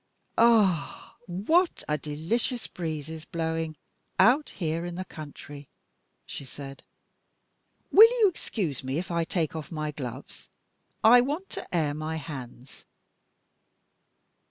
"Ah, 0.39 1.15
what 1.27 1.83
a 1.87 1.95
delicious 1.95 2.65
breeze 2.65 3.07
is 3.07 3.23
blowing, 3.23 3.75
out 4.17 4.49
here 4.49 4.83
in 4.83 4.95
the 4.95 5.05
country!" 5.05 5.69
she 6.25 6.43
said. 6.43 6.81
"Will 7.91 8.09
you 8.21 8.27
excuse 8.27 8.83
me 8.83 8.97
if 8.97 9.11
I 9.11 9.23
take 9.23 9.55
off 9.55 9.71
my 9.71 9.91
gloves? 9.91 10.49
I 11.03 11.21
want 11.21 11.51
to 11.51 11.67
air 11.75 11.93
my 11.93 12.15
hands." 12.15 12.83